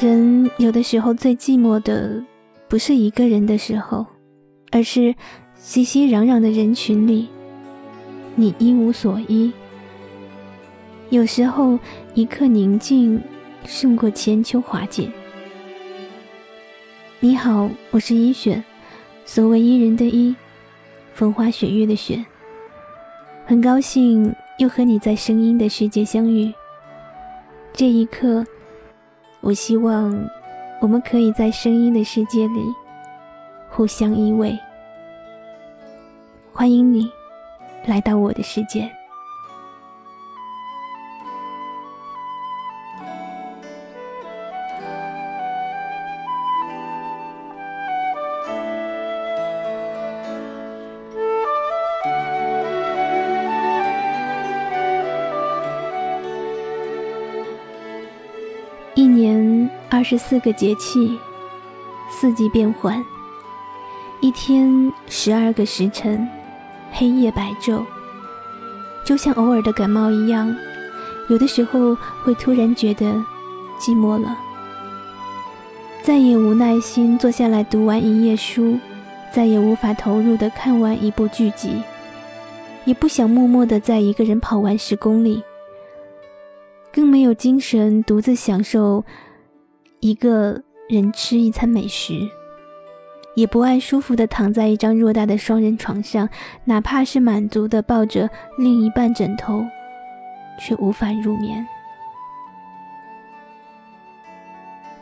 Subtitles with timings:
[0.00, 2.24] 人有的时候最寂寞的，
[2.68, 4.06] 不是一个人的时候，
[4.70, 5.14] 而是
[5.56, 7.28] 熙熙攘攘的人群里，
[8.34, 9.52] 你一无所依。
[11.10, 11.78] 有时候，
[12.14, 13.20] 一刻宁静
[13.66, 15.12] 胜过千秋华简。
[17.18, 18.64] 你好，我是依雪，
[19.26, 20.34] 所谓伊人的伊，
[21.12, 22.24] 风花雪月的雪。
[23.44, 26.50] 很高兴又和你在声音的世界相遇。
[27.74, 28.46] 这一刻。
[29.42, 30.28] 我希望
[30.80, 32.60] 我们可以在声音的世界里
[33.70, 34.58] 互相依偎。
[36.52, 37.10] 欢迎你
[37.86, 38.99] 来到我的世界。
[60.00, 61.18] 二十四个节气，
[62.08, 63.04] 四季变换，
[64.20, 66.26] 一天十二个时辰，
[66.90, 67.84] 黑夜白昼。
[69.04, 70.56] 就像偶尔的感冒一样，
[71.28, 73.12] 有的时候会突然觉得
[73.78, 74.34] 寂寞了，
[76.02, 78.78] 再也无耐心坐下来读完一页书，
[79.30, 81.82] 再也无法投入的看完一部剧集，
[82.86, 85.44] 也不想默默的在一个人跑完十公里，
[86.90, 89.04] 更没有精神独自享受。
[90.00, 92.14] 一个人吃一餐美食，
[93.34, 96.26] 也不爱舒服的躺在一张偌大的双人床上，
[96.64, 99.62] 哪怕是满足的抱着另一半枕头，
[100.58, 101.66] 却无法入眠。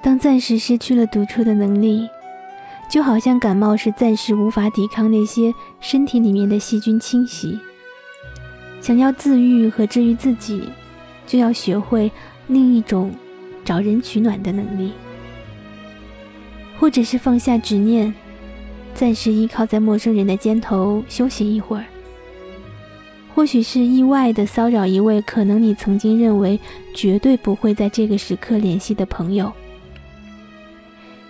[0.02, 2.08] 当暂时失去了独处的能力，
[2.90, 7.56] 就好像感冒时暂时无法抵抗那些身体里面的细菌侵袭。
[8.80, 10.68] 想要自愈和治愈自己，
[11.24, 12.10] 就要学会
[12.48, 13.14] 另一种。
[13.68, 14.92] 找人取暖的能力，
[16.80, 18.14] 或者是放下执念，
[18.94, 21.84] 暂时依靠在陌生人的肩头休息一会儿。
[23.34, 26.58] 或许是意外的骚扰一位可能你曾经认为
[26.94, 29.52] 绝对不会在这个时刻联系的朋友，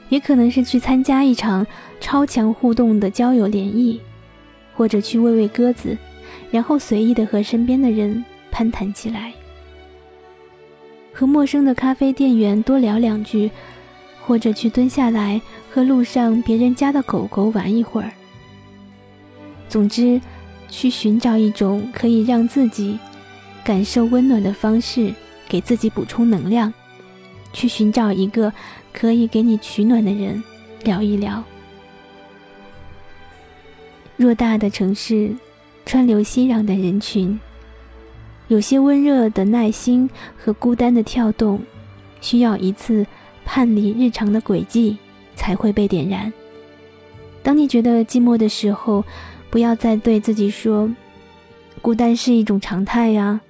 [0.09, 1.67] 也可能是去参加一场
[1.99, 4.01] 超强互动的交友联谊，
[4.77, 5.99] 或者去喂喂鸽子，
[6.53, 9.33] 然后随意的和身边的人攀谈起来。
[11.19, 13.51] 和陌生的咖啡店员多聊两句，
[14.25, 18.13] 或者去蹲下来和路上别人家的狗狗玩一会儿。
[19.69, 20.21] 总之，
[20.69, 22.97] 去寻找一种可以让自己
[23.65, 25.13] 感受温暖的方式，
[25.49, 26.73] 给自己补充能量；
[27.53, 28.53] 去寻找一个
[28.93, 30.41] 可以给你取暖的人，
[30.85, 31.43] 聊一聊。
[34.17, 35.35] 偌大的城市，
[35.85, 37.41] 川流熙攘的人群。
[38.49, 41.61] 有些温热的耐心和孤单的跳动，
[42.23, 43.07] 需要一次
[43.45, 44.97] 叛离日常的轨迹
[45.37, 46.33] 才会被点燃。
[47.43, 49.05] 当你觉得寂寞的时候，
[49.51, 50.91] 不要再对自己说
[51.83, 53.41] ：“孤单是一种常态呀，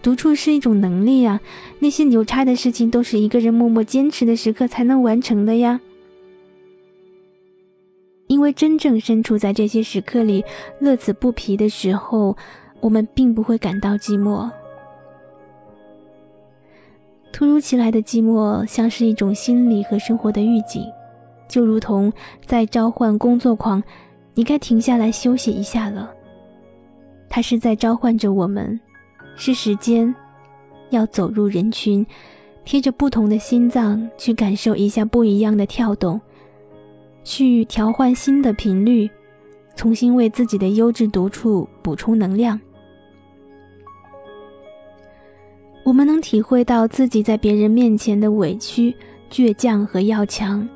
[0.00, 1.40] 独处是一种能力呀，
[1.80, 5.80] 那些牛叉的事情都是一个人默默坚持的时刻才能完成的呀。”
[8.28, 10.44] 因为真正身处在这些时刻里，
[10.78, 12.36] 乐此不疲的时候。
[12.80, 14.50] 我们并不会感到寂寞。
[17.32, 20.84] 突如其来的寂寞，像是一种心理和生活的预警，
[21.48, 22.12] 就如同
[22.44, 23.82] 在召唤工作狂，
[24.34, 26.12] 你该停下来休息一下了。
[27.28, 28.78] 它是在召唤着我们，
[29.36, 30.12] 是时间，
[30.90, 32.04] 要走入人群，
[32.64, 36.20] 贴着不同的心脏去感受一下不一样的跳动，
[37.22, 39.08] 去调换新的频率，
[39.76, 42.60] 重新为自己的优质独处补充能量。
[45.90, 48.94] 我们能体会到自己在别人面前的委屈、
[49.28, 50.66] 倔强和要强，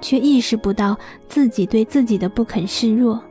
[0.00, 0.96] 却意识不到
[1.28, 3.22] 自己对自己的不肯示弱。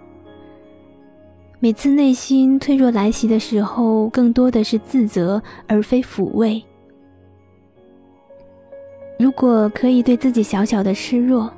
[1.60, 6.64] 每次内心脆弱来袭的时候，更多的是自责而非抚慰。
[9.18, 11.52] 如果可以对自己小小的示弱，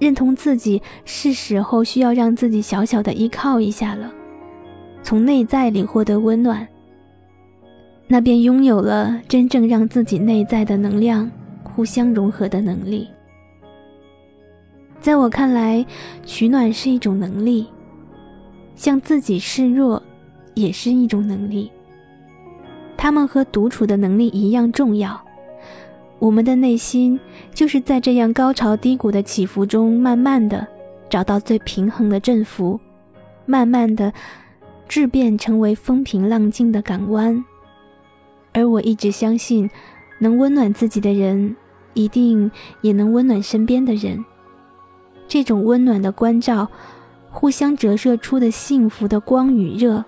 [0.00, 4.12] 认同自己是时候需要让自己小小的依靠一下了，
[5.04, 6.66] 从内在里获得温暖。
[8.12, 11.30] 那便拥有了真正让自己内在的能量
[11.62, 13.06] 互相融合的能力。
[15.00, 15.86] 在我看来，
[16.26, 17.68] 取暖是一种能力，
[18.74, 20.02] 向自己示弱
[20.54, 21.70] 也是一种能力。
[22.96, 25.18] 他们和独处的能力一样重要。
[26.18, 27.18] 我们的内心
[27.54, 30.66] 就是在这样高潮低谷的起伏中，慢慢的
[31.08, 32.78] 找到最平衡的振幅，
[33.46, 34.12] 慢慢的
[34.88, 37.42] 质变成为风平浪静的港湾。
[38.52, 39.70] 而我一直相信，
[40.18, 41.56] 能温暖自己的人，
[41.94, 42.50] 一定
[42.80, 44.24] 也能温暖身边的人。
[45.28, 46.68] 这种温暖的关照，
[47.30, 50.04] 互相折射出的幸福的光与热，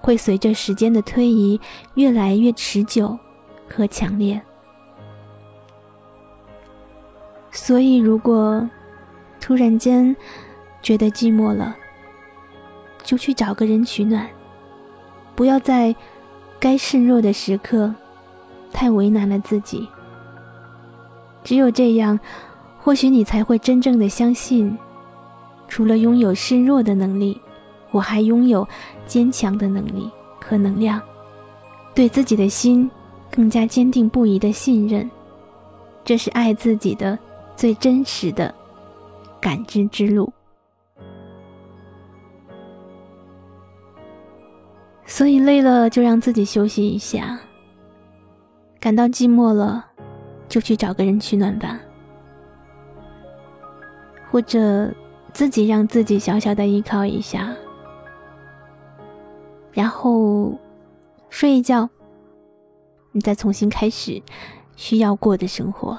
[0.00, 1.60] 会随着时间的推移
[1.94, 3.16] 越来越持久
[3.68, 4.42] 和强烈。
[7.52, 8.68] 所以，如果
[9.40, 10.14] 突然间
[10.82, 11.76] 觉得寂寞了，
[13.04, 14.28] 就去找个人取暖，
[15.36, 15.94] 不要再
[16.66, 17.94] 该示弱的时刻
[18.72, 19.86] 太为难了自己。
[21.44, 22.18] 只有这样，
[22.80, 24.76] 或许你才会真正的相信，
[25.68, 27.40] 除了拥有示弱的能力，
[27.92, 28.66] 我还拥有
[29.06, 30.10] 坚强的能力
[30.44, 31.00] 和能量，
[31.94, 32.90] 对自己的心
[33.30, 35.08] 更加坚定不移的信任，
[36.04, 37.16] 这是爱自己的。
[37.54, 38.52] 最真实的
[39.40, 40.32] 感知之路，
[45.16, 47.40] 所以累了就让自己休息一下，
[48.78, 49.82] 感到寂寞了
[50.46, 51.80] 就去找个人取暖吧，
[54.30, 54.92] 或者
[55.32, 57.56] 自己让自己小小的依靠一下，
[59.72, 60.54] 然后
[61.30, 61.88] 睡一觉，
[63.12, 64.22] 你再重新开始
[64.76, 65.98] 需要过的生活。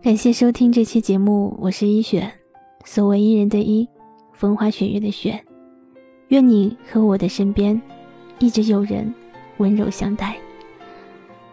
[0.00, 2.32] 感谢收听这期节目，我是一雪，
[2.86, 3.86] 所谓伊人的伊，
[4.32, 5.44] 风花雪月的雪。
[6.28, 7.80] 愿你和我的身边，
[8.38, 9.12] 一直有人
[9.58, 10.36] 温柔相待。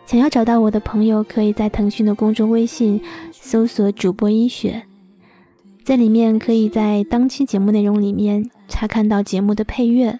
[0.05, 3.01] 想要找到我的朋友，可以在腾讯的公众微信
[3.31, 4.83] 搜索主播一雪，
[5.83, 10.19] 在里面可以在当期节目内容里面查看到节目的配乐。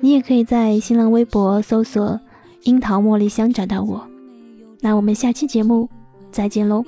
[0.00, 2.20] 你也可以在新浪微博搜索
[2.64, 4.06] 樱桃茉莉香找到我。
[4.80, 5.88] 那我们下期节目
[6.30, 6.84] 再见喽。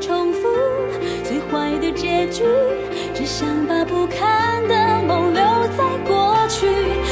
[0.00, 0.48] 重复
[1.24, 2.44] 最坏的结局，
[3.14, 5.42] 只想把不堪的梦留
[5.76, 6.66] 在过去。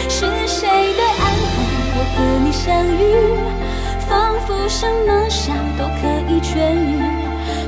[0.08, 1.20] 是谁的安
[1.52, 1.56] 排？
[1.96, 3.00] 我和你相遇。
[4.08, 7.02] 仿佛什么伤都可以痊愈，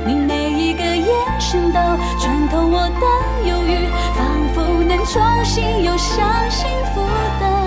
[0.05, 1.07] 你每一个眼
[1.37, 1.79] 神都
[2.17, 3.05] 穿透我的
[3.45, 4.23] 忧郁，仿
[4.53, 7.01] 佛能重新又想幸福
[7.41, 7.58] 的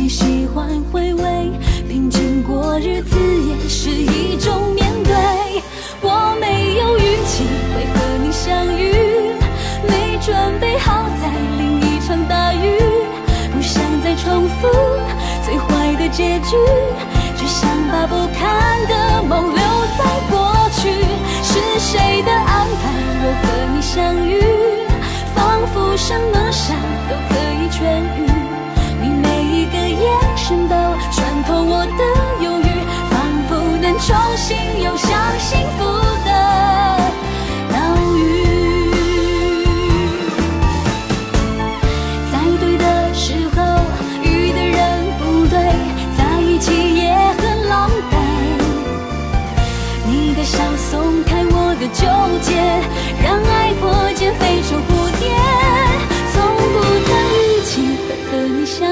[0.00, 1.50] 你喜欢回味
[1.88, 5.12] 平静过日子也是一种面对
[6.00, 7.44] 我没有预期
[7.74, 9.34] 会和你相遇
[9.88, 12.78] 没准备好再淋一场大雨
[13.52, 14.68] 不想再重复
[15.44, 16.56] 最坏的结局
[17.36, 19.60] 只想把不堪的梦留
[19.98, 20.92] 在过去。
[21.42, 22.88] 是谁的安排？
[23.20, 24.40] 我和你相遇
[25.34, 26.76] 仿佛什么伤
[27.08, 28.27] 都可以痊愈。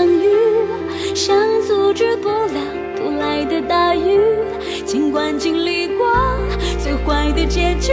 [0.07, 2.61] 相遇，像阻止不了
[2.97, 4.21] 突来的大雨。
[4.85, 6.07] 尽管经历过
[6.79, 7.93] 最坏的结局，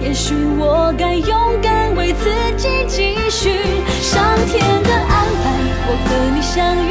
[0.00, 3.60] 也许我该勇敢为自己继续。
[4.00, 5.44] 上天的安排，
[5.86, 6.90] 我和你相遇，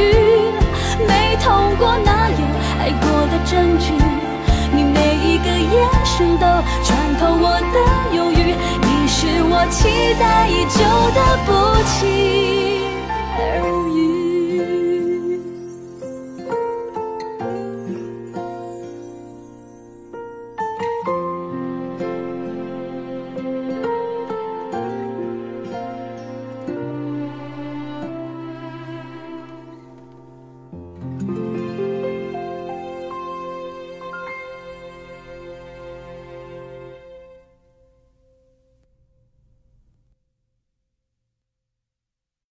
[1.08, 2.38] 没痛过哪有
[2.80, 3.94] 爱过的证据？
[4.72, 6.46] 你每一个眼神都
[6.84, 10.78] 穿透我的忧郁，你是我期待已久
[11.16, 11.50] 的不
[11.90, 11.96] 期
[13.40, 13.87] 而。